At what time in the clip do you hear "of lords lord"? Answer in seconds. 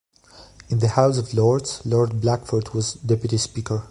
1.19-2.21